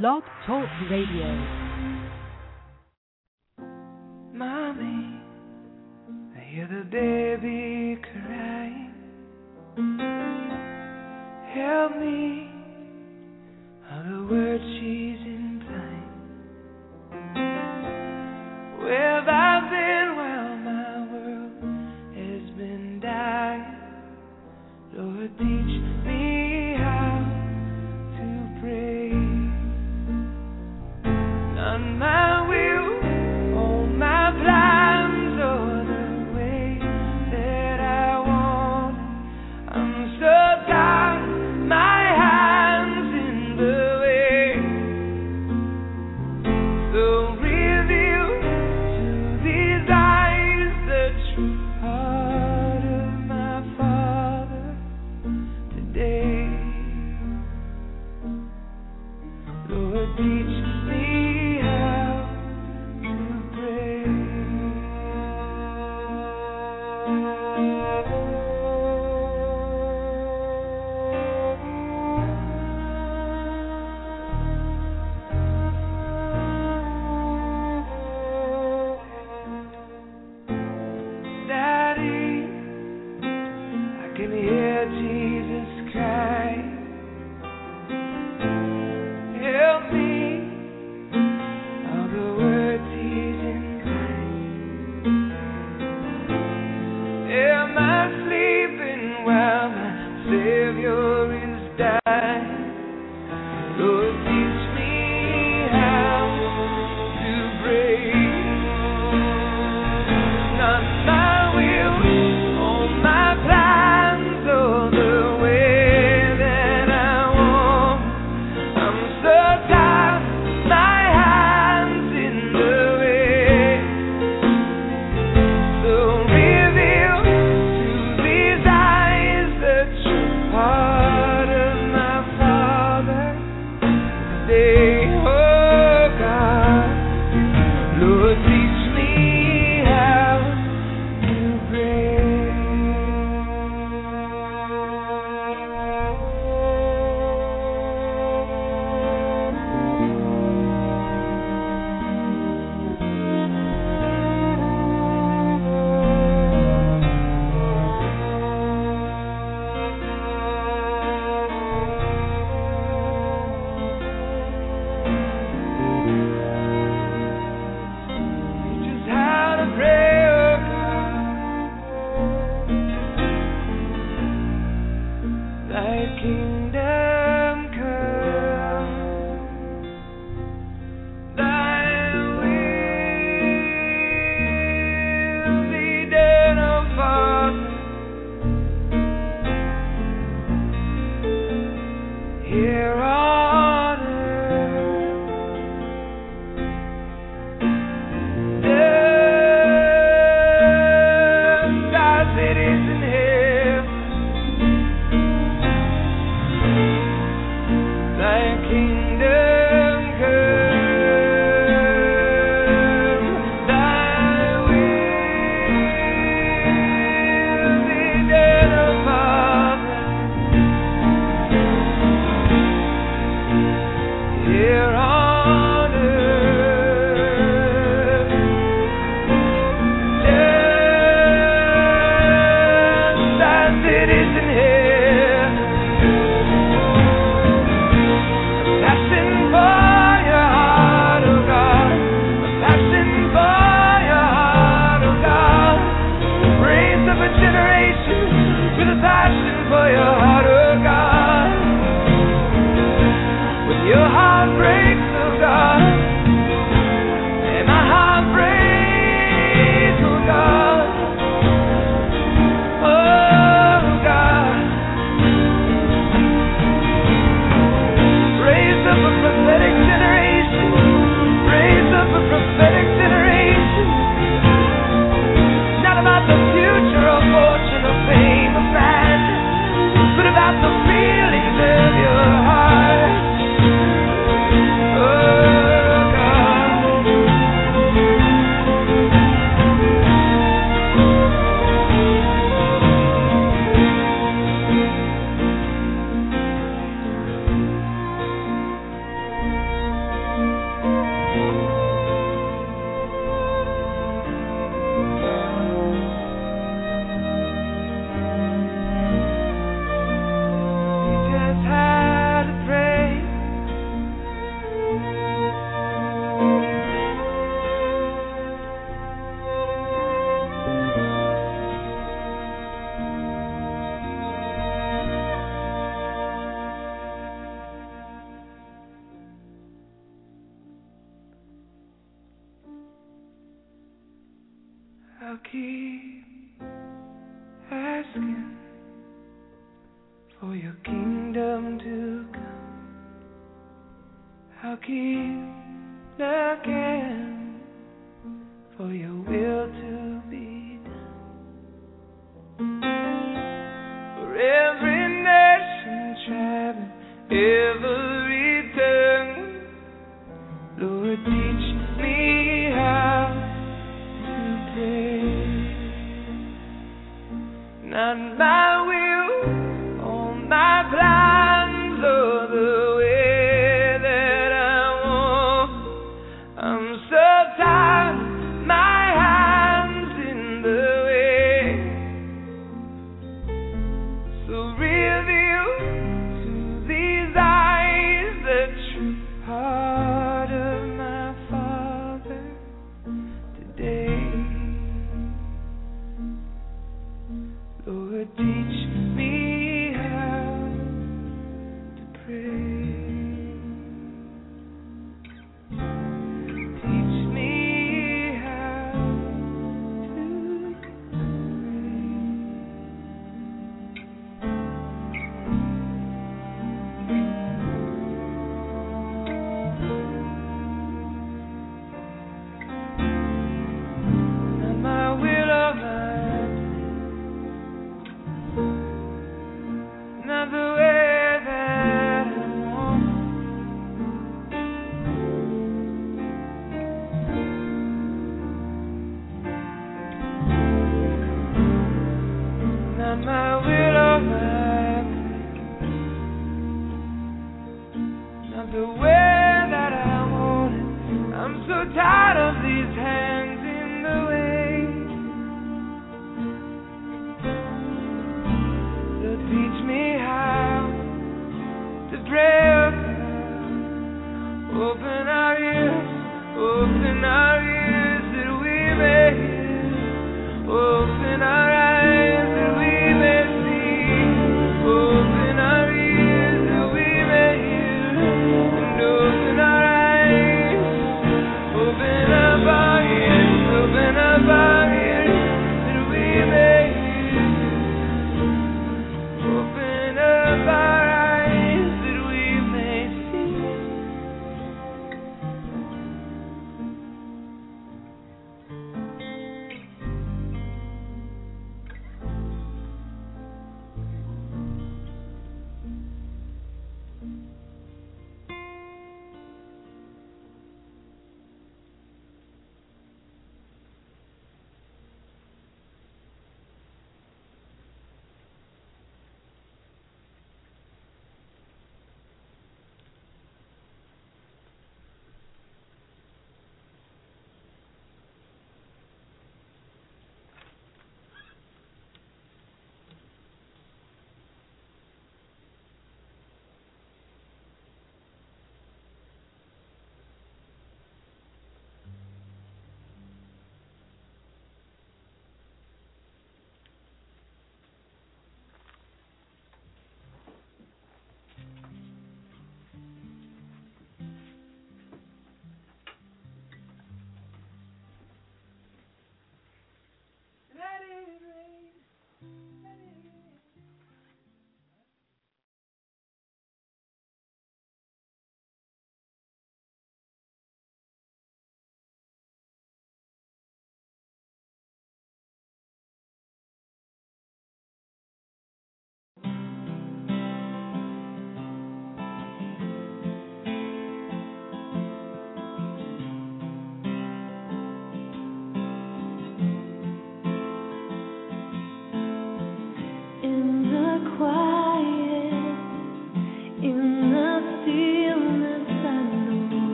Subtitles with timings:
[0.00, 1.28] Blog Talk Radio.
[4.32, 5.20] Mommy,
[6.34, 8.94] I hear the baby crying.
[11.54, 12.48] Help me,
[13.90, 16.12] are the words she's implying.
[18.80, 21.52] Where have I been while my world
[22.16, 23.76] has been dying?
[24.94, 25.36] Lord,
[97.72, 102.61] am I sleeping while my Savior is dying?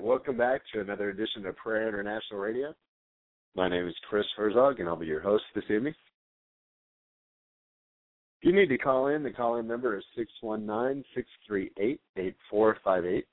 [0.00, 2.74] Right, welcome back to another edition of Prayer International Radio.
[3.54, 5.94] My name is Chris Herzog, and I'll be your host this evening.
[8.40, 13.26] If you need to call in, the call in number is 619 638 8458.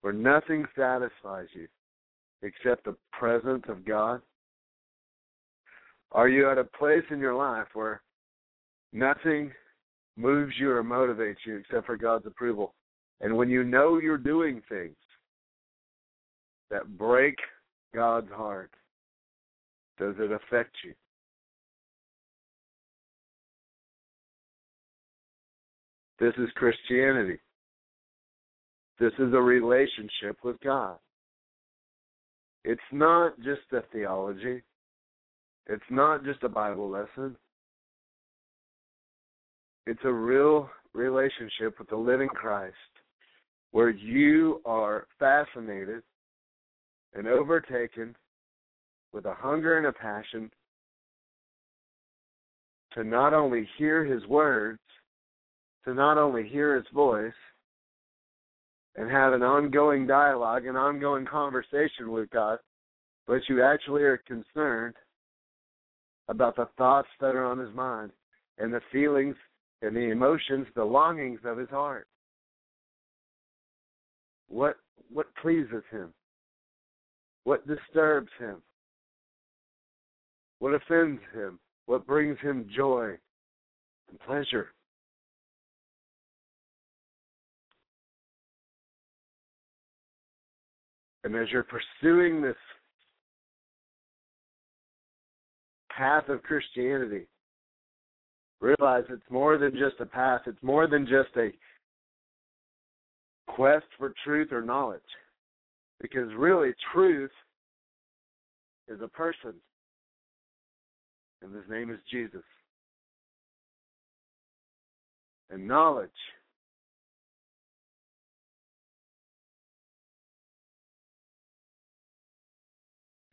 [0.01, 1.67] where nothing satisfies you
[2.41, 4.21] except the presence of God?
[6.13, 8.01] Are you at a place in your life where
[8.93, 9.51] nothing
[10.15, 12.73] moves you or motivates you except for God's approval?
[13.21, 14.95] And when you know you're doing things
[16.71, 17.35] that break
[17.93, 18.71] God's heart,
[19.97, 20.93] does it affect you?
[26.19, 27.39] This is Christianity.
[28.99, 30.97] This is a relationship with God.
[32.65, 34.61] It's not just a theology.
[35.67, 37.37] It's not just a Bible lesson.
[39.87, 42.75] It's a real relationship with the living Christ
[43.71, 46.01] where you are fascinated
[47.13, 48.15] and overtaken
[49.13, 50.49] with a hunger and a passion
[52.93, 54.79] to not only hear his words,
[55.85, 57.33] to not only hear his voice,
[58.95, 62.59] and have an ongoing dialogue, an ongoing conversation with God,
[63.27, 64.95] but you actually are concerned
[66.27, 68.11] about the thoughts that are on his mind
[68.57, 69.35] and the feelings
[69.81, 72.07] and the emotions, the longings of his heart.
[74.49, 74.77] What
[75.11, 76.13] what pleases him?
[77.45, 78.61] What disturbs him?
[80.59, 81.59] What offends him?
[81.85, 83.17] What brings him joy
[84.09, 84.69] and pleasure?
[91.23, 92.55] And as you're pursuing this
[95.95, 97.25] path of Christianity,
[98.61, 101.51] realize it's more than just a path, it's more than just a
[103.55, 105.01] quest for truth or knowledge.
[106.01, 107.31] Because really, truth
[108.87, 109.53] is a person,
[111.41, 112.43] and his name is Jesus.
[115.49, 116.09] And knowledge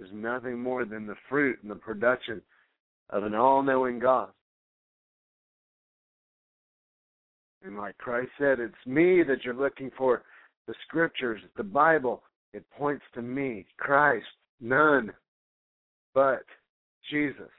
[0.01, 2.41] is nothing more than the fruit and the production
[3.11, 4.31] of an all knowing God.
[7.67, 10.23] And like Christ said, it's me that you're looking for.
[10.69, 14.27] The scriptures, the Bible, it points to me, Christ,
[14.61, 15.13] none
[16.15, 16.45] but
[17.11, 17.51] Jesus.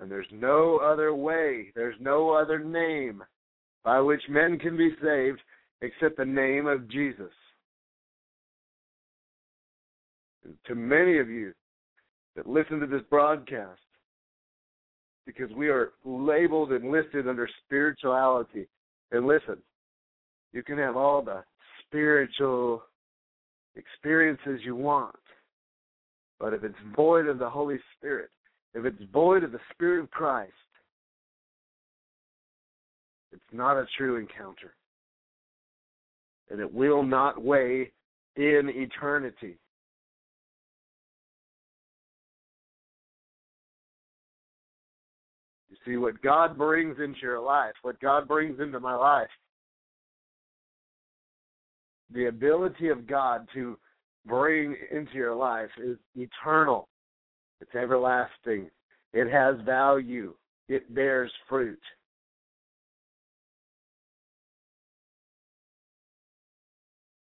[0.00, 3.22] And there's no other way, there's no other name
[3.84, 5.40] by which men can be saved
[5.82, 7.32] except the name of Jesus.
[10.44, 11.52] And to many of you
[12.34, 13.80] that listen to this broadcast,
[15.26, 18.66] because we are labeled and listed under spirituality.
[19.12, 19.56] And listen,
[20.52, 21.42] you can have all the
[21.86, 22.82] spiritual
[23.76, 25.16] experiences you want,
[26.38, 28.30] but if it's void of the Holy Spirit,
[28.74, 30.52] if it's void of the Spirit of Christ,
[33.32, 34.74] it's not a true encounter.
[36.50, 37.90] And it will not weigh
[38.36, 39.58] in eternity.
[45.84, 49.28] See, what God brings into your life, what God brings into my life,
[52.12, 53.78] the ability of God to
[54.24, 56.88] bring into your life is eternal.
[57.60, 58.70] It's everlasting.
[59.12, 60.34] It has value.
[60.68, 61.80] It bears fruit.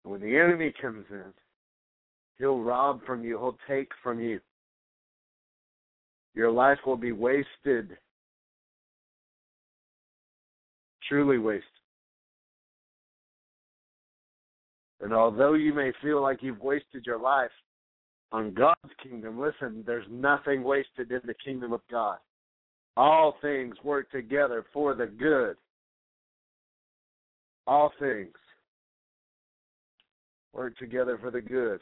[0.03, 1.33] When the enemy comes in,
[2.37, 4.39] he'll rob from you, he'll take from you.
[6.35, 7.97] Your life will be wasted
[11.07, 11.69] truly wasted.
[15.01, 17.51] And although you may feel like you've wasted your life
[18.31, 22.17] on God's kingdom, listen, there's nothing wasted in the kingdom of God.
[22.97, 25.57] All things work together for the good.
[27.67, 28.33] All things
[30.53, 31.81] work together for the good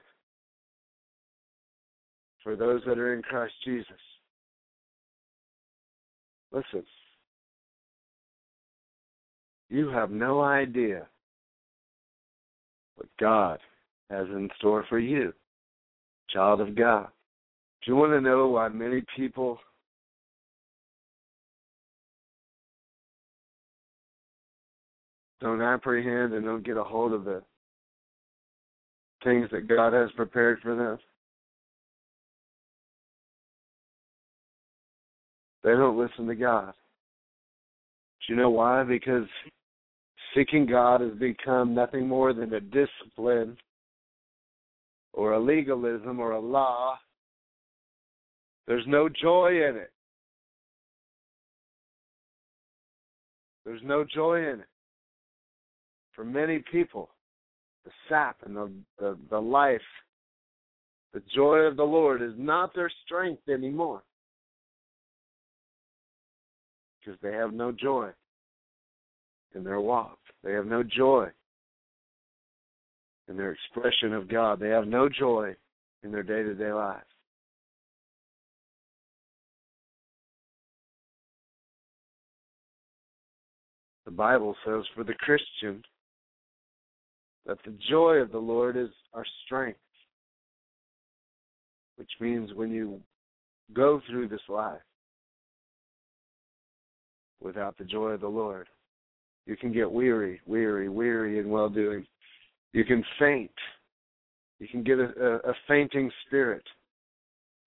[2.43, 3.87] for those that are in Christ Jesus.
[6.51, 6.83] Listen,
[9.73, 11.07] you have no idea
[12.95, 13.57] what God
[14.11, 15.33] has in store for you,
[16.29, 17.07] child of God.
[17.83, 19.57] Do you want to know why many people
[25.41, 27.41] don't apprehend and don't get a hold of the
[29.23, 30.99] things that God has prepared for them?
[35.63, 36.73] They don't listen to God.
[38.27, 38.83] Do you know why?
[38.83, 39.25] Because
[40.35, 43.57] seeking God has become nothing more than a discipline
[45.13, 46.97] or a legalism or a law.
[48.67, 49.91] There's no joy in it.
[53.65, 54.67] There's no joy in it.
[56.13, 57.09] For many people,
[57.85, 59.81] the sap and the, the, the life,
[61.13, 64.03] the joy of the Lord is not their strength anymore
[66.99, 68.11] because they have no joy
[69.55, 70.17] in their walk.
[70.43, 71.27] They have no joy
[73.27, 74.59] in their expression of God.
[74.59, 75.55] They have no joy
[76.03, 77.05] in their day to day lives.
[84.05, 85.81] The Bible says for the Christian
[87.45, 89.79] that the joy of the Lord is our strength,
[91.95, 92.99] which means when you
[93.73, 94.81] go through this life,
[97.41, 98.67] without the joy of the Lord.
[99.45, 102.05] You can get weary, weary, weary in well doing.
[102.71, 103.51] You can faint.
[104.59, 106.63] You can get a, a, a fainting spirit,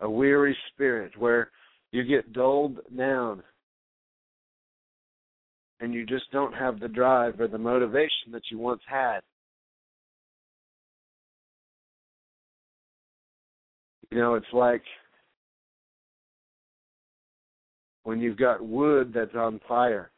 [0.01, 1.51] a weary spirit where
[1.93, 3.43] you get dulled down
[5.81, 9.21] and you just don't have the drive or the motivation that you once had.
[14.11, 14.83] You know, it's like
[18.05, 20.11] when you've got wood that's on fire.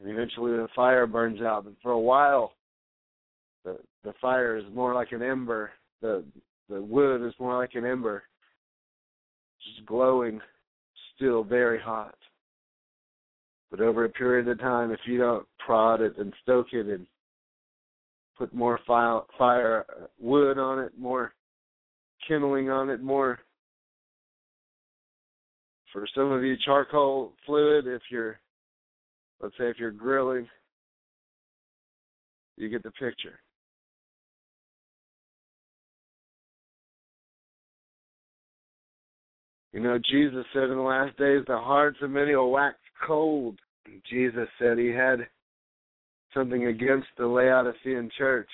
[0.00, 1.64] And eventually the fire burns out.
[1.64, 2.52] But for a while
[3.64, 5.70] the the fire is more like an ember.
[6.00, 6.24] The
[6.68, 8.22] the wood is more like an ember.
[9.64, 10.40] Just glowing,
[11.16, 12.14] still very hot.
[13.70, 17.06] But over a period of time, if you don't prod it and stoke it and
[18.36, 19.84] put more fire, fire
[20.18, 21.32] wood on it, more
[22.26, 23.40] kindling on it, more
[25.92, 28.38] for some of you charcoal fluid if you're
[29.40, 30.48] let's say if you're grilling
[32.56, 33.38] you get the picture.
[39.72, 43.58] You know jesus said in the last days the hearts of many will wax cold.
[44.10, 45.26] Jesus said he had
[46.34, 48.48] something against the laodicean church.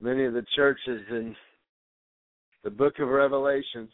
[0.00, 1.34] Many of the churches in
[2.64, 3.90] the book of revelations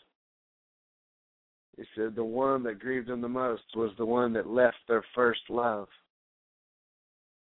[1.77, 5.05] he said the one that grieved him the most was the one that left their
[5.15, 5.89] first love.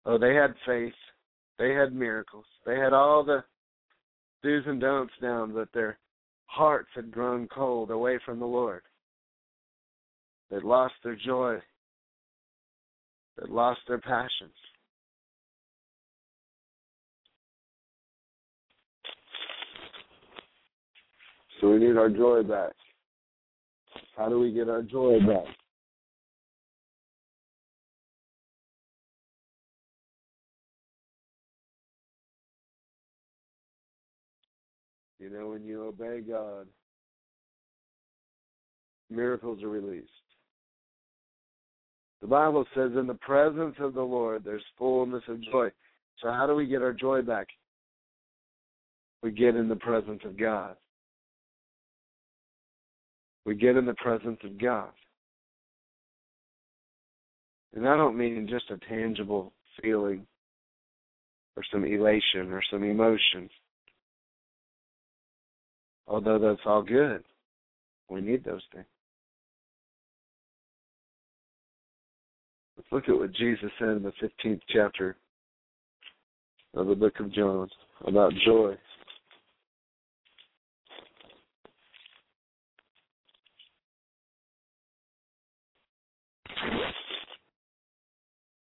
[0.04, 0.92] Oh, they had faith.
[1.58, 2.44] They had miracles.
[2.66, 3.44] They had all the
[4.42, 5.98] do's and don'ts down, but their
[6.46, 8.82] hearts had grown cold away from the Lord.
[10.50, 11.58] They'd lost their joy.
[13.38, 14.52] They'd lost their passions.
[21.60, 22.72] So we need our joy back.
[24.20, 25.46] How do we get our joy back?
[35.18, 36.66] You know, when you obey God,
[39.08, 40.10] miracles are released.
[42.20, 45.70] The Bible says, in the presence of the Lord, there's fullness of joy.
[46.22, 47.46] So, how do we get our joy back?
[49.22, 50.76] We get in the presence of God
[53.44, 54.90] we get in the presence of God.
[57.74, 60.26] And I don't mean just a tangible feeling
[61.56, 63.48] or some elation or some emotion.
[66.06, 67.22] Although that's all good.
[68.08, 68.86] We need those things.
[72.76, 75.16] Let's look at what Jesus said in the 15th chapter
[76.74, 77.68] of the book of John
[78.04, 78.76] about joy.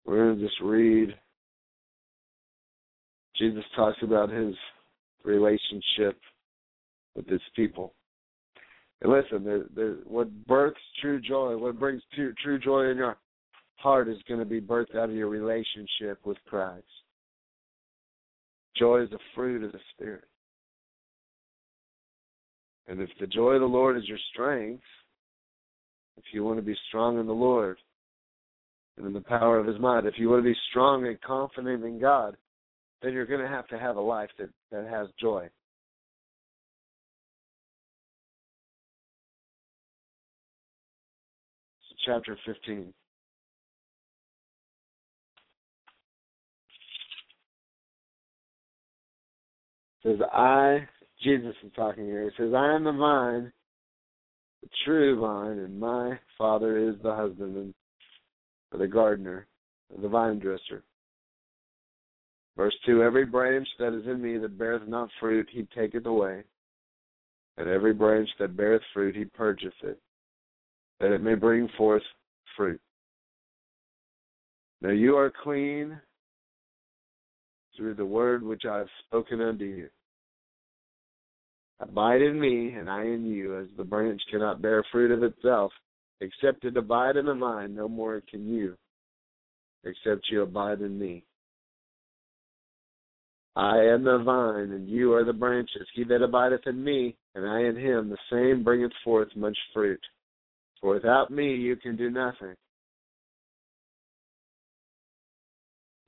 [0.06, 1.14] We're going to just read.
[3.36, 4.54] Jesus talks about his
[5.24, 6.18] relationship
[7.16, 7.92] with his people.
[9.02, 9.66] And listen,
[10.06, 13.18] what births true joy, what brings true, true joy in your
[13.74, 16.86] heart is going to be birthed out of your relationship with Christ.
[18.76, 20.24] Joy is a fruit of the Spirit.
[22.88, 24.84] And if the joy of the Lord is your strength,
[26.16, 27.78] if you want to be strong in the Lord
[28.96, 31.84] and in the power of his might, if you want to be strong and confident
[31.84, 32.36] in God,
[33.02, 35.48] then you're going to have to have a life that, that has joy.
[42.06, 42.94] Chapter 15.
[50.06, 50.86] says, I,
[51.22, 53.52] Jesus is talking here, he says, I am the vine,
[54.62, 57.74] the true vine, and my Father is the husbandman,
[58.76, 59.46] the gardener,
[60.00, 60.82] the vine dresser.
[62.56, 66.42] Verse 2 Every branch that is in me that beareth not fruit, he taketh away.
[67.58, 69.98] And every branch that beareth fruit, he purgeth it,
[71.00, 72.02] that it may bring forth
[72.56, 72.80] fruit.
[74.82, 75.98] Now you are clean
[77.76, 79.88] through the word which I have spoken unto you.
[81.80, 85.72] Abide in me, and I in you, as the branch cannot bear fruit of itself,
[86.20, 88.76] except abide in the vine, no more can you,
[89.84, 91.24] except you abide in me.
[93.54, 95.86] I am the vine, and you are the branches.
[95.94, 100.00] He that abideth in me, and I in him, the same bringeth forth much fruit.
[100.80, 102.54] For without me you can do nothing.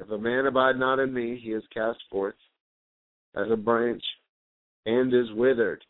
[0.00, 2.36] If a man abide not in me, he is cast forth
[3.34, 4.02] as a branch
[4.86, 5.82] and is withered.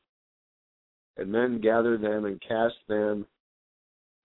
[1.17, 3.27] And men gather them and cast them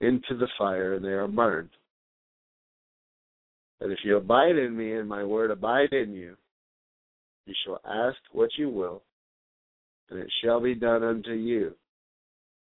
[0.04, 1.70] into the fire, and they are burned.
[3.80, 6.36] But if you abide in me, and my word abide in you,
[7.46, 9.04] you shall ask what you will,
[10.10, 11.74] and it shall be done unto you.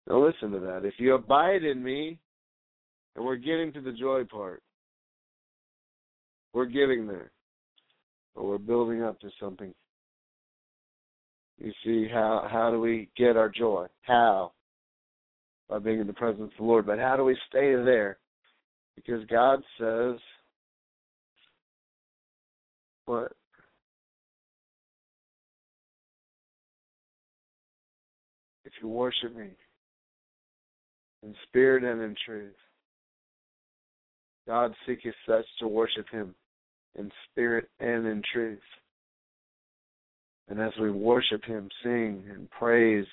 [0.07, 0.85] Now listen to that.
[0.85, 2.19] If you abide in me,
[3.15, 4.63] and we're getting to the joy part,
[6.53, 7.31] we're getting there,
[8.35, 9.73] but we're building up to something.
[11.59, 13.87] You see, how how do we get our joy?
[14.03, 14.53] How?
[15.69, 16.85] By being in the presence of the Lord.
[16.85, 18.17] But how do we stay there?
[18.95, 20.15] Because God says,
[23.05, 23.31] what?
[28.65, 29.49] If you worship me
[31.23, 32.55] in spirit and in truth,
[34.47, 36.33] God seeketh such to worship him
[36.97, 38.59] in spirit and in truth.
[40.49, 43.05] And as we worship him, sing and praise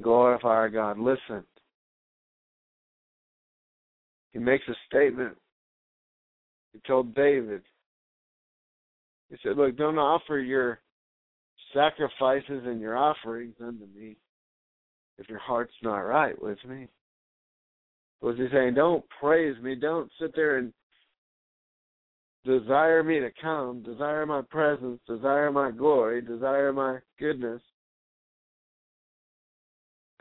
[0.00, 1.44] glorify our God, listen.
[4.32, 5.36] He makes a statement.
[6.72, 7.62] He told David,
[9.28, 10.80] he said, Look, don't offer your
[11.74, 14.16] sacrifices and your offerings unto me
[15.18, 16.88] if your heart's not right with me.
[18.22, 20.72] Was he saying, Don't praise me, don't sit there and
[22.44, 27.60] desire me to come, desire my presence, desire my glory, desire my goodness,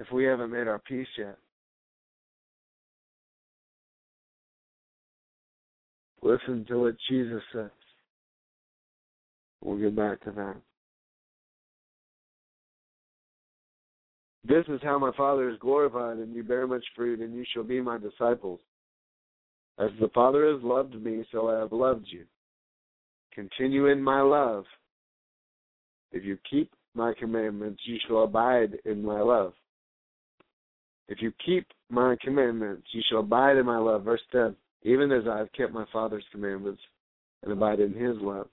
[0.02, 1.38] if we haven't made our peace yet.
[6.24, 7.70] Listen to what Jesus says.
[9.64, 10.56] We'll get back to that.
[14.44, 17.64] This is how my Father is glorified, and you bear much fruit, and you shall
[17.64, 18.60] be my disciples.
[19.78, 22.26] As the Father has loved me, so I have loved you.
[23.34, 24.66] Continue in my love.
[26.12, 29.54] If you keep my commandments, you shall abide in my love.
[31.12, 34.04] If you keep my commandments, you shall abide in my love.
[34.04, 36.82] Verse 10 Even as I have kept my Father's commandments
[37.44, 38.48] and abide in his love.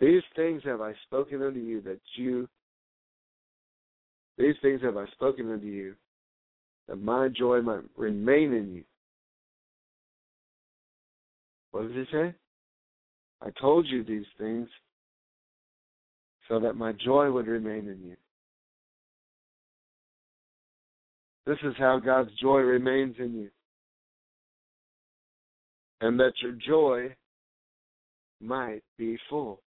[0.00, 2.48] These things have I spoken unto you that you,
[4.38, 5.94] these things have I spoken unto you
[6.88, 8.84] that my joy might remain in you
[11.72, 12.34] what does he say?
[13.40, 14.68] I told you these things
[16.48, 18.16] so that my joy would remain in you.
[21.46, 23.50] This is how God's joy remains in you.
[26.00, 27.14] And that your joy
[28.40, 29.60] might be full.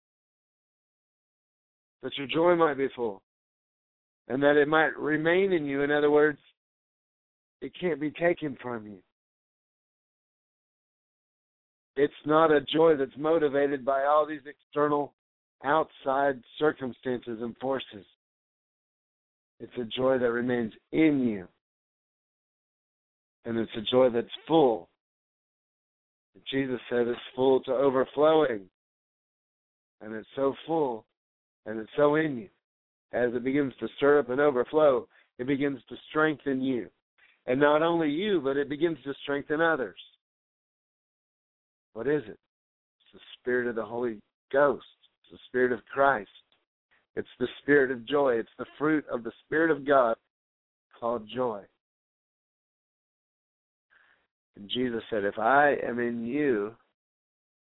[2.03, 3.21] That your joy might be full.
[4.27, 5.81] And that it might remain in you.
[5.81, 6.39] In other words,
[7.61, 8.97] it can't be taken from you.
[11.97, 15.13] It's not a joy that's motivated by all these external
[15.63, 18.05] outside circumstances and forces.
[19.59, 21.47] It's a joy that remains in you.
[23.45, 24.89] And it's a joy that's full.
[26.51, 28.62] Jesus said it's full to overflowing.
[30.01, 31.05] And it's so full
[31.65, 32.49] and it's so in you.
[33.13, 35.08] As it begins to stir up and overflow,
[35.39, 36.89] it begins to strengthen you.
[37.47, 39.99] And not only you, but it begins to strengthen others.
[41.93, 42.39] What is it?
[42.39, 44.19] It's the Spirit of the Holy
[44.51, 44.86] Ghost.
[45.23, 46.29] It's the Spirit of Christ.
[47.15, 48.36] It's the Spirit of joy.
[48.36, 50.17] It's the fruit of the Spirit of God
[50.99, 51.63] called joy.
[54.55, 56.73] And Jesus said, If I am in you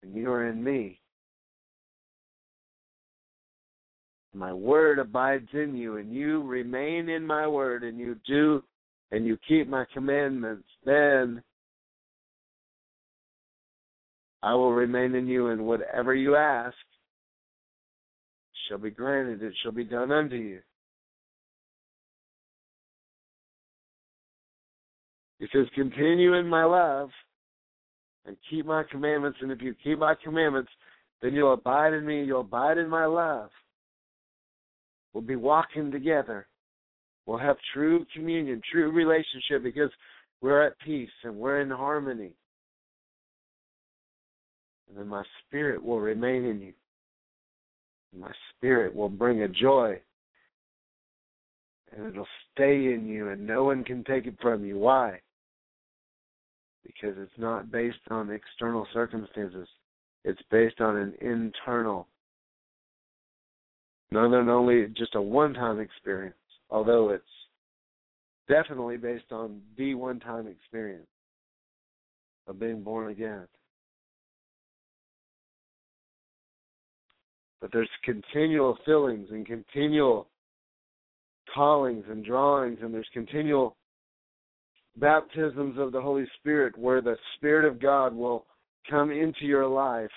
[0.04, 1.00] and you are in me,
[4.34, 8.64] my word abides in you, and you remain in my word, and you do
[9.12, 11.44] and you keep my commandments, then
[14.42, 16.76] I will remain in you, and whatever you ask
[18.68, 20.62] shall be granted, it shall be done unto you.
[25.42, 27.10] He says, Continue in my love
[28.26, 30.70] and keep my commandments, and if you keep my commandments,
[31.20, 33.50] then you'll abide in me, you'll abide in my love.
[35.14, 36.48] We'll be walking together.
[37.26, 39.90] We'll have true communion, true relationship because
[40.42, 42.34] we're at peace and we're in harmony.
[44.90, 46.74] And then my spirit will remain in you.
[48.16, 50.00] My spirit will bring a joy.
[51.96, 54.78] And it'll stay in you, and no one can take it from you.
[54.78, 55.20] Why?
[56.86, 59.68] Because it's not based on external circumstances,
[60.24, 62.08] it's based on an internal,
[64.12, 66.36] not only just a one time experience,
[66.70, 67.24] although it's
[68.48, 71.08] definitely based on the one time experience
[72.48, 73.48] of being born again.
[77.62, 80.28] But there's continual fillings and continual
[81.54, 83.76] callings and drawings, and there's continual
[85.02, 88.46] baptisms of the Holy Spirit where the Spirit of God will
[88.90, 90.10] come into your life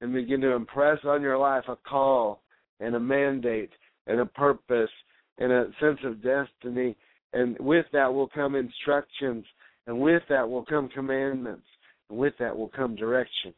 [0.00, 2.42] and begin to impress on your life a call
[2.80, 3.70] and a mandate
[4.06, 4.90] and a purpose
[5.38, 6.96] and a sense of destiny.
[7.32, 9.44] And with that will come instructions,
[9.86, 11.66] and with that will come commandments,
[12.08, 13.54] and with that will come direction.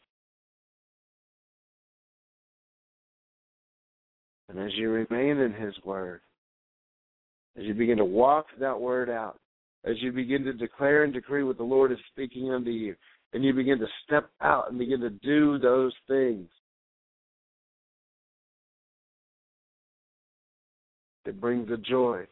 [4.48, 6.20] And as you remain in His Word,
[7.58, 9.38] as you begin to walk that Word out,
[9.84, 12.94] as you begin to declare and decree what the Lord is speaking unto you,
[13.32, 16.48] and you begin to step out and begin to do those things,
[21.24, 22.24] it brings the joy.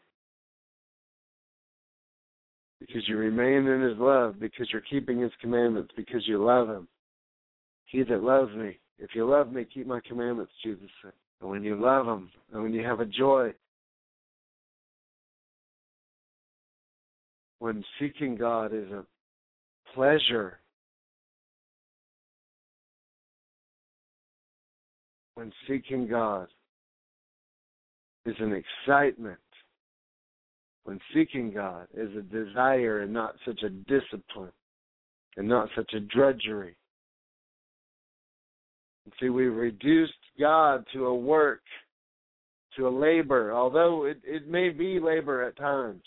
[2.81, 6.89] Because you remain in his love, because you're keeping his commandments, because you love him.
[7.85, 11.13] He that loves me, if you love me, keep my commandments, Jesus said.
[11.41, 13.53] And when you love him, and when you have a joy,
[17.61, 19.05] when seeking God is a
[19.95, 20.59] pleasure,
[25.35, 26.49] when seeking God
[28.25, 29.39] is an excitement,
[30.85, 34.53] when seeking God is a desire and not such a discipline
[35.37, 36.75] and not such a drudgery.
[39.21, 41.63] See, we've reduced God to a work,
[42.77, 46.03] to a labor, although it, it may be labor at times.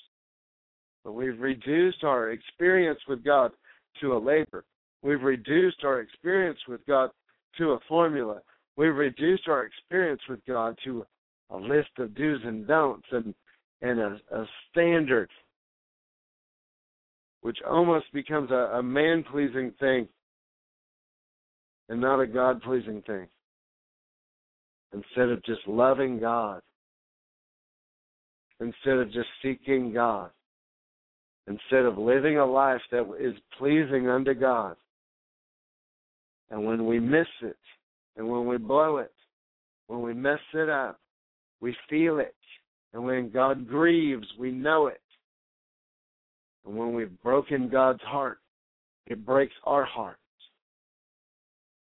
[1.03, 3.51] But we've reduced our experience with God
[4.01, 4.65] to a labor.
[5.01, 7.09] We've reduced our experience with God
[7.57, 8.39] to a formula.
[8.77, 11.05] We've reduced our experience with God to
[11.49, 13.33] a list of do's and don'ts and
[13.81, 15.29] and a, a standard
[17.41, 20.07] which almost becomes a, a man pleasing thing
[21.89, 23.27] and not a God pleasing thing.
[24.93, 26.61] Instead of just loving God,
[28.61, 30.29] instead of just seeking God,
[31.47, 34.75] instead of living a life that is pleasing unto God.
[36.49, 37.57] And when we miss it,
[38.15, 39.11] and when we blow it,
[39.87, 40.99] when we mess it up,
[41.61, 42.35] we feel it.
[42.93, 45.01] And when God grieves, we know it.
[46.65, 48.39] And when we've broken God's heart,
[49.07, 50.19] it breaks our hearts.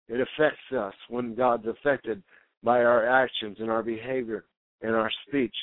[0.09, 2.23] It affects us when God's affected
[2.63, 4.45] by our actions and our behavior
[4.81, 5.53] and our speech.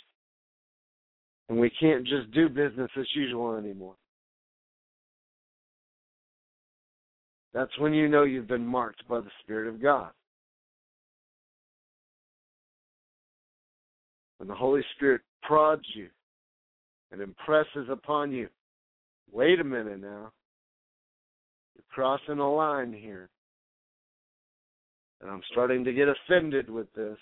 [1.48, 3.96] And we can't just do business as usual anymore.
[7.52, 10.10] That's when you know you've been marked by the Spirit of God.
[14.44, 16.08] when the Holy Spirit prods you
[17.10, 18.46] and impresses upon you,
[19.32, 20.30] wait a minute now,
[21.74, 23.30] you're crossing a line here.
[25.22, 27.16] And I'm starting to get offended with this.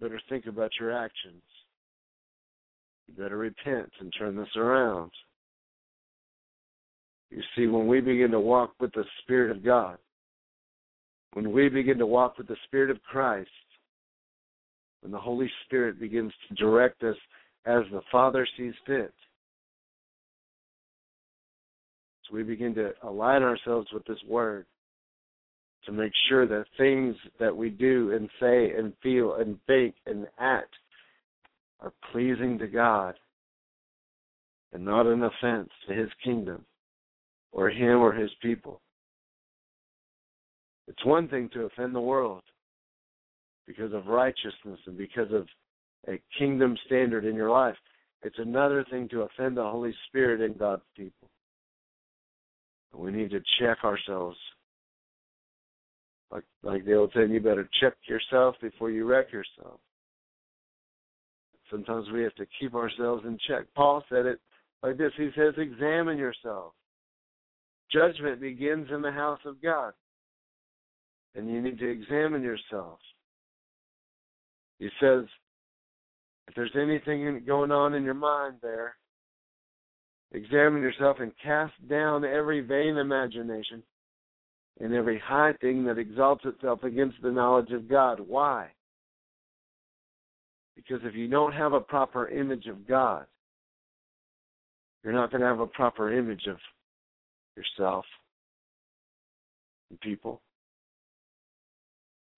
[0.00, 1.42] Better think about your actions.
[3.08, 5.10] You better repent and turn this around.
[7.30, 9.98] You see, when we begin to walk with the Spirit of God,
[11.32, 13.50] when we begin to walk with the Spirit of Christ,
[15.02, 17.16] when the Holy Spirit begins to direct us
[17.66, 19.12] as the Father sees fit.
[22.24, 24.66] So we begin to align ourselves with this Word
[25.84, 30.26] to make sure that things that we do and say and feel and think and
[30.38, 30.74] act
[31.80, 33.14] are pleasing to God.
[34.72, 36.64] and not an offense to his kingdom
[37.52, 38.80] or him or his people.
[40.88, 42.42] It's one thing to offend the world
[43.66, 45.46] because of righteousness and because of
[46.08, 47.76] a kingdom standard in your life.
[48.22, 51.28] It's another thing to offend the Holy Spirit in God's people.
[52.94, 54.36] We need to check ourselves.
[56.30, 59.80] Like like the old saying, you better check yourself before you wreck yourself.
[61.70, 63.66] Sometimes we have to keep ourselves in check.
[63.74, 64.40] Paul said it
[64.82, 65.12] like this.
[65.16, 66.72] He says, examine yourself.
[67.92, 69.92] Judgment begins in the house of God.
[71.34, 72.98] And you need to examine yourself.
[74.78, 75.24] He says,
[76.48, 78.96] if there's anything going on in your mind there,
[80.32, 83.82] examine yourself and cast down every vain imagination
[84.80, 88.20] and every high thing that exalts itself against the knowledge of God.
[88.20, 88.68] Why?
[90.76, 93.26] Because if you don't have a proper image of God,
[95.02, 96.58] you're not going to have a proper image of
[97.56, 98.04] yourself
[99.90, 100.42] and people.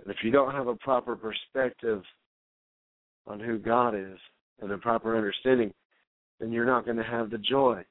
[0.01, 2.03] And if you don't have a proper perspective
[3.27, 4.19] on who God is
[4.61, 5.73] and a proper understanding,
[6.39, 7.85] then you're not going to have the joy.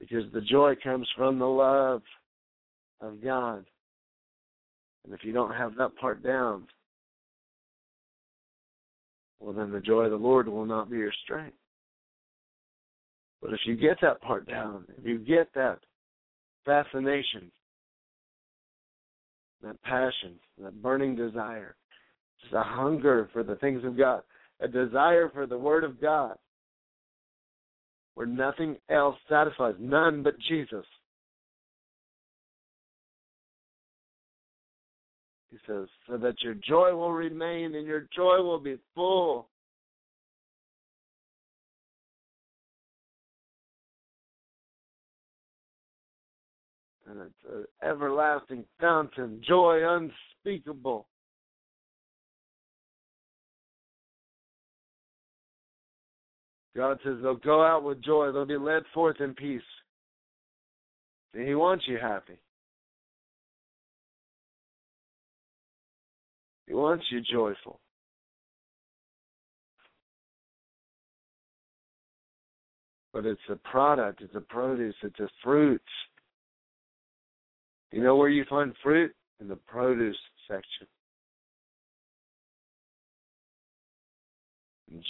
[0.00, 2.02] Because the joy comes from the love
[3.00, 3.64] of God.
[5.04, 6.66] And if you don't have that part down,
[9.40, 11.56] well, then the joy of the Lord will not be your strength.
[13.40, 15.78] But if you get that part down, if you get that
[16.64, 17.52] fascination,
[19.62, 21.76] that passion, that burning desire,
[22.42, 24.22] just a hunger for the things of God,
[24.60, 26.36] a desire for the Word of God,
[28.14, 30.84] where nothing else satisfies, none but Jesus.
[35.50, 39.48] He says, so that your joy will remain and your joy will be full.
[47.08, 51.06] And it's an everlasting fountain, joy unspeakable.
[56.76, 59.62] God says they'll go out with joy, they'll be led forth in peace.
[61.32, 62.38] He wants you happy.
[66.68, 67.80] He wants you joyful.
[73.14, 75.80] But it's a product, it's a produce, it's a fruit.
[77.90, 79.12] You know where you find fruit?
[79.40, 80.16] In the produce
[80.46, 80.86] section.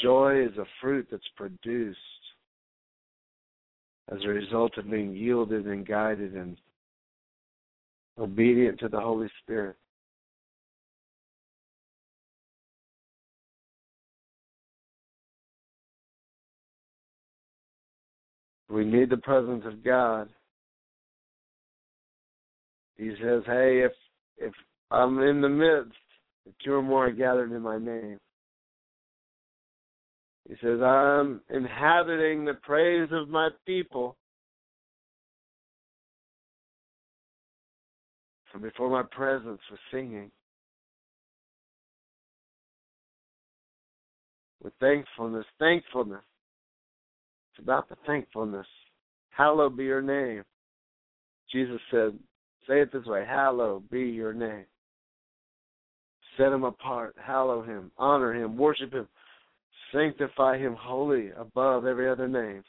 [0.03, 1.99] Joy is a fruit that's produced
[4.13, 6.57] as a result of being yielded and guided and
[8.19, 9.77] obedient to the Holy Spirit.
[18.69, 20.29] We need the presence of God.
[22.97, 23.93] He says, "Hey, if
[24.37, 24.53] if
[24.91, 25.99] I'm in the midst,
[26.47, 28.19] if two or more are gathered in my name."
[30.49, 34.17] He says, "I'm inhabiting the praise of my people."
[38.53, 40.31] So before my presence was singing
[44.63, 46.25] with thankfulness, thankfulness.
[47.59, 48.67] It's about the thankfulness.
[49.31, 50.45] Hallowed be your name.
[51.51, 52.17] Jesus said,
[52.69, 54.65] say it this way, hallowed be your name.
[56.37, 59.09] Set him apart, hallow him, honor him, worship him,
[59.93, 62.63] sanctify him holy above every other name.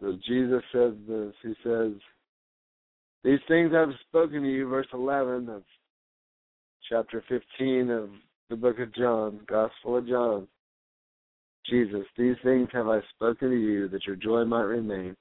[0.00, 1.32] So Jesus says this.
[1.42, 1.92] He says,
[3.24, 5.62] These things I've spoken to you, verse 11 of
[6.88, 8.10] chapter 15 of
[8.50, 10.48] the book of John, Gospel of John.
[11.68, 15.16] Jesus, these things have I spoken to you, that your joy might remain,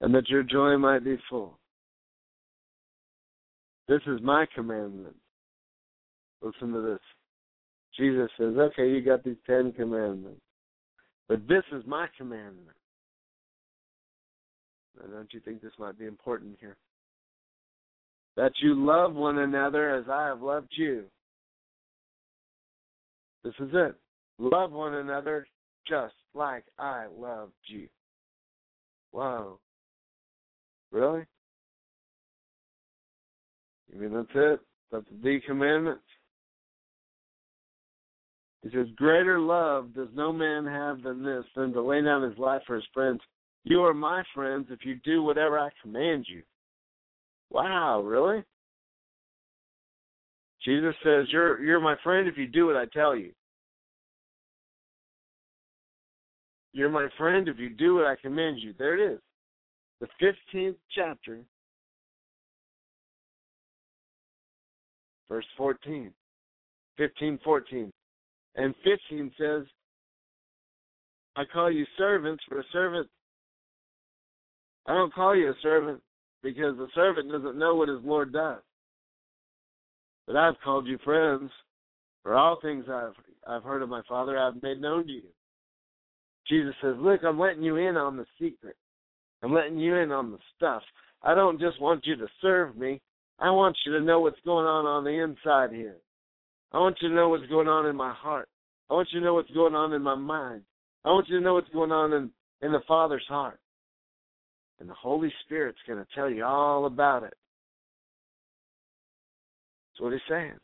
[0.00, 1.56] and that your joy might be full.
[3.86, 5.14] This is my commandment.
[6.40, 6.98] Listen to this.
[7.96, 10.40] Jesus says, okay, you got these Ten Commandments,
[11.28, 12.76] but this is my commandment
[14.98, 16.76] don't you think this might be important here?
[18.36, 21.04] That you love one another as I have loved you.
[23.44, 23.94] This is it.
[24.38, 25.46] Love one another
[25.86, 27.88] just like I loved you.
[29.12, 29.58] Wow.
[30.90, 31.24] Really?
[33.92, 34.60] You mean that's it?
[34.90, 36.00] That's the commandment?
[38.62, 42.38] He says, Greater love does no man have than this, than to lay down his
[42.38, 43.20] life for his friends.
[43.64, 46.42] You are my friends if you do whatever I command you.
[47.50, 48.42] Wow, really?
[50.64, 53.32] Jesus says, You're you're my friend if you do what I tell you.
[56.72, 58.74] You're my friend if you do what I command you.
[58.78, 59.20] There it is.
[60.00, 61.40] The fifteenth chapter,
[65.28, 66.12] verse 14.
[66.98, 67.92] 15, 14.
[68.56, 69.62] And 15 says,
[71.36, 73.08] I call you servants, for a servant
[74.86, 76.00] I don't call you a servant
[76.42, 78.60] because the servant doesn't know what his Lord does.
[80.26, 81.50] But I've called you friends,
[82.22, 83.14] for all things I've
[83.46, 85.22] I've heard of my Father I've made known to you.
[86.48, 88.76] Jesus says, Look, I'm letting you in on the secret.
[89.42, 90.82] I'm letting you in on the stuff.
[91.22, 93.00] I don't just want you to serve me.
[93.38, 95.96] I want you to know what's going on on the inside here.
[96.72, 98.48] I want you to know what's going on in my heart.
[98.88, 100.62] I want you to know what's going on in my mind.
[101.04, 102.30] I want you to know what's going on in,
[102.60, 103.58] in the Father's heart.
[104.82, 107.34] And the Holy Spirit's going to tell you all about it.
[109.86, 110.58] That's what he's saying.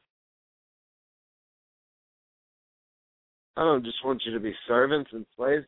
[3.57, 5.67] I don't just want you to be servants and slaves.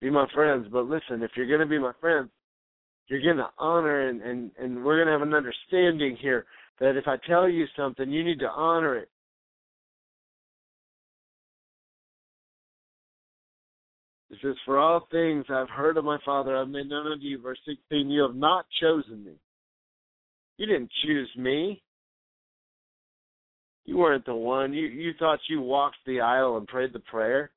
[0.00, 0.68] Be my friends.
[0.70, 2.30] But listen, if you're going to be my friends,
[3.08, 6.46] you're going to honor and, and, and we're going to have an understanding here
[6.78, 9.08] that if I tell you something, you need to honor it.
[14.34, 17.40] It says, For all things I've heard of my Father, I've made known unto you.
[17.40, 19.34] Verse 16, you have not chosen me.
[20.56, 21.82] You didn't choose me.
[23.84, 24.72] You weren't the one.
[24.72, 27.50] You you thought you walked the aisle and prayed the prayer.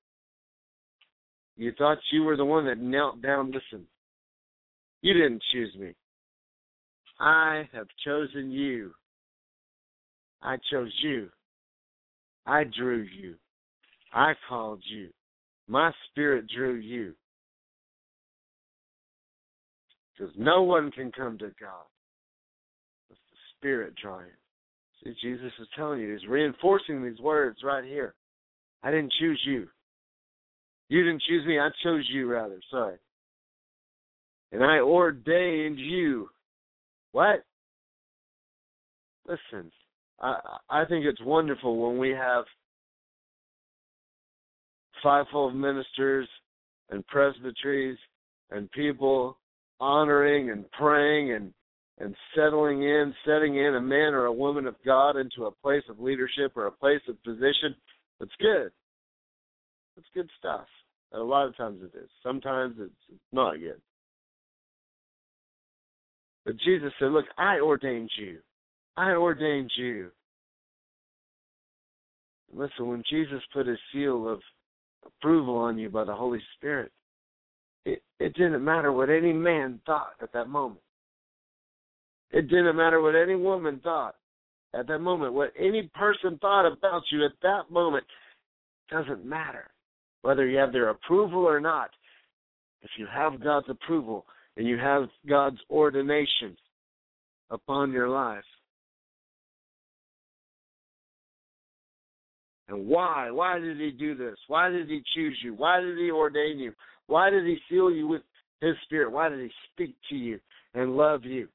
[1.55, 3.47] You thought you were the one that knelt down.
[3.47, 3.85] Listen,
[5.01, 5.93] you didn't choose me.
[7.19, 8.93] I have chosen you.
[10.41, 11.29] I chose you.
[12.45, 13.35] I drew you.
[14.13, 15.09] I called you.
[15.67, 17.13] My spirit drew you.
[20.17, 21.85] Because no one can come to God.
[23.09, 24.27] It's the Spirit drawing.
[25.03, 28.15] See, Jesus is telling you, he's reinforcing these words right here.
[28.81, 29.67] I didn't choose you.
[30.89, 32.97] You didn't choose me, I chose you rather, sorry.
[34.51, 36.29] And I ordained you.
[37.11, 37.43] What?
[39.27, 39.71] Listen,
[40.21, 40.39] I
[40.69, 42.45] I think it's wonderful when we have
[45.01, 46.27] fivefold ministers
[46.89, 47.97] and presbyteries
[48.51, 49.37] and people
[49.79, 51.53] honoring and praying and
[51.99, 55.81] and settling in, setting in a man or a woman of God into a place
[55.89, 57.75] of leadership or a place of position.
[58.19, 58.71] That's good.
[59.95, 60.67] That's good stuff.
[61.11, 62.09] And a lot of times it is.
[62.21, 63.81] Sometimes it's, not good.
[66.45, 68.39] But Jesus said, Look, I ordained you.
[68.95, 70.11] I ordained you.
[72.53, 74.39] Listen, when Jesus put his seal of
[75.05, 76.91] approval on you by the Holy Spirit.
[77.85, 80.81] It, it didn't matter what any man thought at that moment.
[82.31, 84.15] It didn't matter what any woman thought
[84.73, 85.33] at that moment.
[85.33, 88.03] What any person thought about you at that moment
[88.91, 89.69] doesn't matter.
[90.21, 91.89] Whether you have their approval or not,
[92.81, 94.25] if you have God's approval
[94.57, 96.57] and you have God's ordination
[97.49, 98.43] upon your life,
[102.69, 103.31] And why?
[103.31, 104.35] Why did he do this?
[104.47, 105.53] Why did he choose you?
[105.53, 106.73] Why did he ordain you?
[107.07, 108.23] Why did he seal you with
[108.59, 109.11] his spirit?
[109.11, 110.39] Why did he speak to you
[110.73, 111.47] and love you?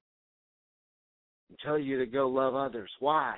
[1.50, 2.90] And tell you to go love others.
[3.00, 3.36] Why?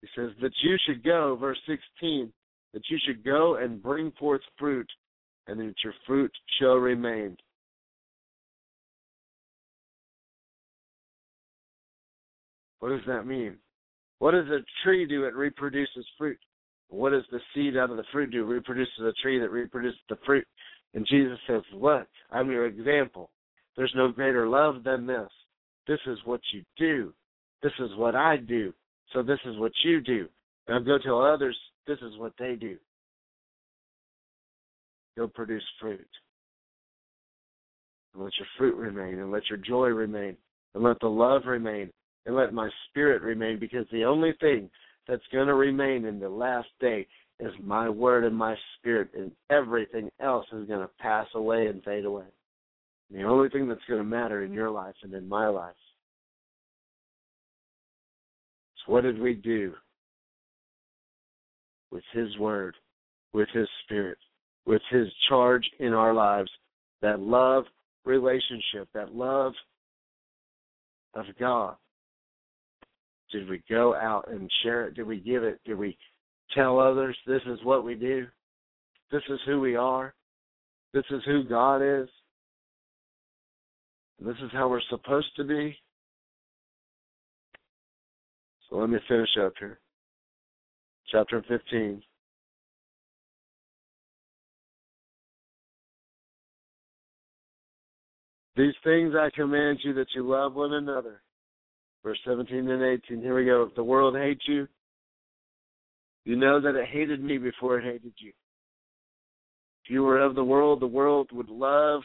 [0.00, 2.32] He says that you should go, verse 16,
[2.72, 4.88] that you should go and bring forth fruit,
[5.48, 7.36] and that your fruit shall remain.
[12.78, 13.56] What does that mean?
[14.20, 15.24] What does a tree do?
[15.24, 16.38] It reproduces fruit.
[16.90, 18.44] What does the seed out of the fruit do?
[18.44, 20.46] Reproduces a tree that reproduces the fruit.
[20.94, 23.30] And Jesus says, Look, I'm your example.
[23.76, 25.28] There's no greater love than this.
[25.86, 27.12] This is what you do.
[27.62, 28.72] This is what I do.
[29.12, 30.28] So this is what you do.
[30.68, 32.76] Now go tell others this is what they do.
[35.16, 36.06] Go produce fruit.
[38.14, 40.36] And let your fruit remain, and let your joy remain,
[40.74, 41.90] and let the love remain,
[42.26, 44.68] and let my spirit remain, because the only thing
[45.10, 47.04] that's going to remain in the last day
[47.40, 51.82] is my word and my spirit, and everything else is going to pass away and
[51.82, 52.26] fade away.
[53.10, 55.74] And the only thing that's going to matter in your life and in my life
[58.76, 59.74] is what did we do
[61.90, 62.76] with His word,
[63.32, 64.18] with His spirit,
[64.64, 66.50] with His charge in our lives,
[67.02, 67.64] that love
[68.04, 69.54] relationship, that love
[71.14, 71.74] of God
[73.32, 74.94] did we go out and share it?
[74.94, 75.60] Did we give it?
[75.64, 75.96] Did we
[76.54, 78.26] tell others this is what we do?
[79.12, 80.14] This is who we are.
[80.92, 82.08] This is who God is.
[84.20, 85.76] This is how we're supposed to be.
[88.68, 89.80] So let me finish up here.
[91.10, 92.02] Chapter 15.
[98.56, 101.22] These things I command you that you love one another.
[102.02, 103.20] Verse 17 and 18.
[103.20, 103.62] Here we go.
[103.62, 104.66] If the world hates you,
[106.24, 108.32] you know that it hated me before it hated you.
[109.84, 112.02] If you were of the world, the world would love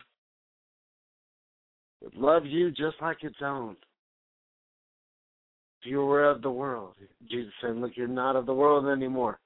[2.02, 3.76] would love you just like its own.
[5.82, 6.93] If you were of the world,
[7.30, 9.39] Jesus said, Look, you're not of the world anymore.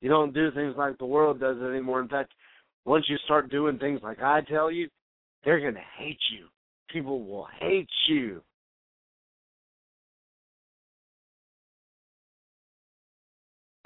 [0.00, 2.00] You don't do things like the world does anymore.
[2.00, 2.32] In fact,
[2.84, 4.88] once you start doing things like I tell you,
[5.44, 6.46] they're going to hate you.
[6.90, 8.40] People will hate you.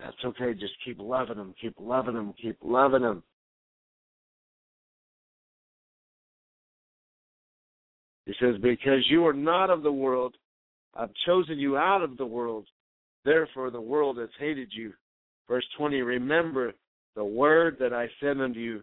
[0.03, 0.53] That's okay.
[0.55, 1.55] Just keep loving them.
[1.61, 2.35] Keep loving them.
[2.41, 3.23] Keep loving them.
[8.27, 10.37] He says, Because you are not of the world,
[10.95, 12.67] I've chosen you out of the world.
[13.25, 14.93] Therefore, the world has hated you.
[15.49, 16.73] Verse 20 Remember
[17.15, 18.83] the word that I said unto you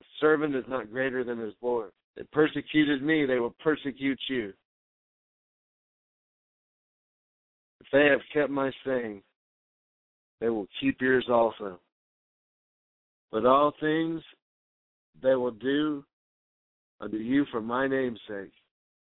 [0.00, 1.90] the servant is not greater than his Lord.
[2.16, 4.52] They persecuted me, they will persecute you.
[7.80, 9.22] If they have kept my saying,
[10.44, 11.80] they will keep yours also.
[13.32, 14.20] But all things
[15.22, 16.04] they will do
[17.00, 18.52] unto you for my name's sake,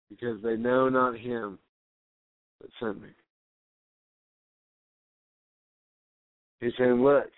[0.09, 1.59] because they know not him
[2.63, 3.11] that sent me.
[6.61, 7.29] He's saying, Look,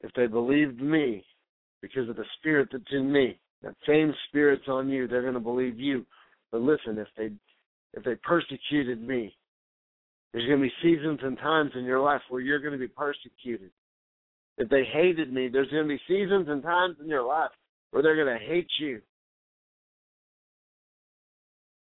[0.00, 1.22] if they believed me
[1.82, 5.40] because of the spirit that's in me, that same spirit's on you, they're going to
[5.40, 6.06] believe you.
[6.50, 7.30] But listen, if they
[7.92, 9.36] if they persecuted me,
[10.32, 12.88] there's going to be seasons and times in your life where you're going to be
[12.88, 13.70] persecuted.
[14.58, 17.50] If they hated me, there's going to be seasons and times in your life
[17.90, 19.00] where they're going to hate you.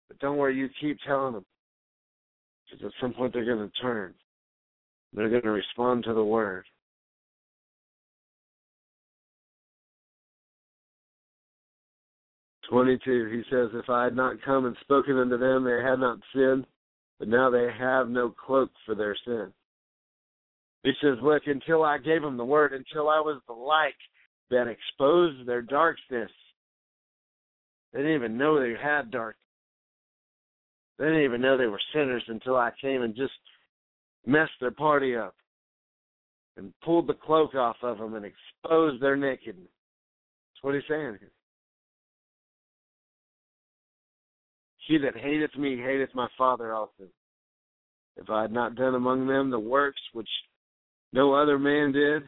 [0.08, 1.46] But don't worry, you keep telling them.
[2.70, 4.14] Because at some point they're going to turn.
[5.14, 6.66] They're going to respond to the word.
[12.70, 13.32] Twenty-two.
[13.34, 16.68] He says, "If I had not come and spoken unto them, they had not sinned,
[17.20, 19.54] but now they have no cloak for their sin."
[20.84, 23.94] He says, "Look, until I gave them the word, until I was the light
[24.50, 26.32] that exposed their darkness,
[27.92, 29.36] they didn't even know they had darkness.
[30.98, 33.34] They didn't even know they were sinners until I came and just
[34.26, 35.36] messed their party up
[36.58, 39.72] and pulled the cloak off of them and exposed their nakedness.
[40.54, 41.32] That's what he's saying here.
[44.90, 47.06] He that hateth me hateth my Father also.
[48.18, 50.28] If I had not done among them the works which
[51.14, 52.28] no other man did,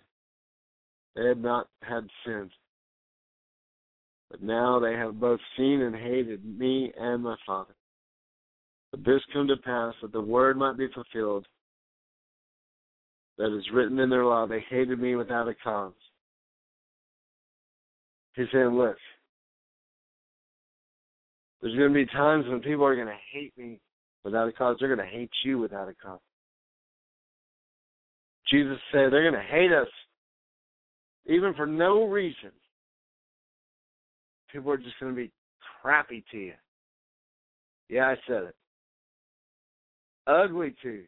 [1.16, 2.51] they had not had sin.
[4.30, 7.74] But now they have both seen and hated me and my Father.
[8.91, 11.47] But this come to pass that the word might be fulfilled
[13.39, 14.45] that is written in their law.
[14.45, 15.93] They hated me without a cause.
[18.36, 18.97] He's saying, look,
[21.62, 23.80] there's going to be times when people are going to hate me
[24.24, 24.78] without a cause.
[24.80, 26.20] They're going to hate you without a cause.
[28.49, 29.88] Jesus said they're going to hate us
[31.28, 32.51] even for no reason.
[34.51, 35.32] People are just going to be
[35.82, 36.53] crappy to you.
[37.89, 38.55] Yeah, I said it.
[40.28, 41.05] Ugly to you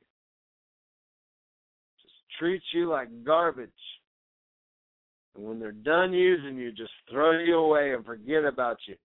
[2.01, 3.69] Just treat you like garbage.
[5.35, 8.95] And when they're done using you, just throw you away and forget about you.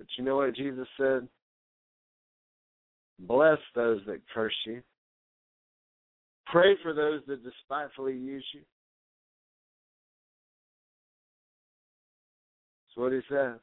[0.00, 1.28] But you know what Jesus said?
[3.18, 4.80] Bless those that curse you.
[6.46, 8.62] Pray for those that despitefully use you.
[12.86, 13.60] That's what he says.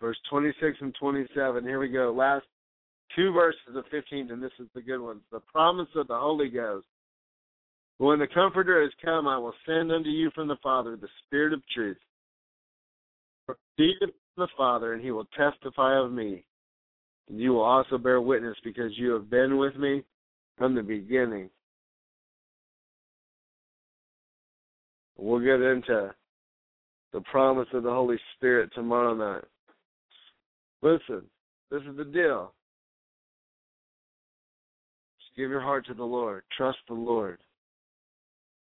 [0.00, 1.62] Verse 26 and 27.
[1.62, 2.14] Here we go.
[2.16, 2.46] Last
[3.14, 5.20] two verses of 15, and this is the good one.
[5.30, 6.86] The promise of the Holy Ghost.
[7.98, 11.52] When the Comforter has come, I will send unto you from the Father the Spirit
[11.52, 11.98] of truth.
[13.76, 16.44] Proceeded the Father, and he will testify of me.
[17.28, 20.02] And you will also bear witness because you have been with me
[20.56, 21.50] from the beginning.
[25.16, 26.14] We'll get into
[27.12, 29.44] the promise of the Holy Spirit tomorrow night.
[30.82, 31.22] Listen,
[31.70, 32.54] this is the deal.
[35.18, 36.42] Just Give your heart to the Lord.
[36.56, 37.38] Trust the Lord.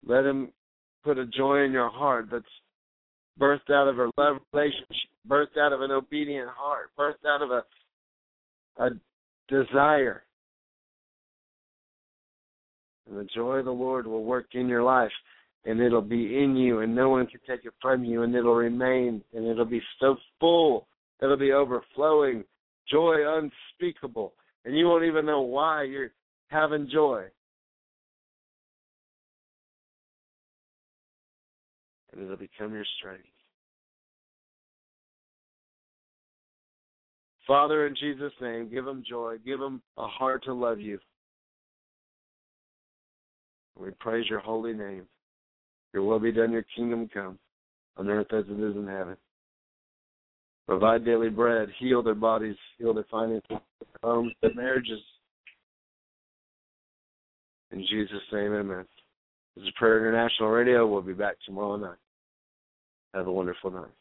[0.05, 0.51] Let Him
[1.03, 2.45] put a joy in your heart that's
[3.39, 7.51] birthed out of a love relationship, birthed out of an obedient heart, birthed out of
[7.51, 7.63] a
[8.79, 8.89] a
[9.47, 10.23] desire.
[13.07, 15.11] And the joy of the Lord will work in your life.
[15.67, 18.55] and it'll be in you, and no one can take it from you, and it'll
[18.55, 20.88] remain, and it'll be so full,
[21.21, 22.43] it'll be overflowing,
[22.89, 24.33] joy unspeakable,
[24.63, 26.11] and you won't even know why you're
[26.47, 27.25] having joy.
[32.18, 33.24] And it'll become your strength.
[37.45, 39.36] Father, in Jesus' name, give them joy.
[39.45, 40.99] Give them a heart to love you.
[43.80, 45.03] We praise your holy name.
[45.93, 47.38] Your will be done, your kingdom come,
[47.95, 49.15] on earth as it is in heaven.
[50.68, 53.59] Provide daily bread, heal their bodies, heal their finances, their
[54.03, 54.99] homes, their marriages.
[57.72, 58.86] In Jesus' name, amen.
[59.55, 60.88] This is Prayer International Radio.
[60.88, 61.97] We'll be back tomorrow night.
[63.18, 63.96] Have a wonderful night.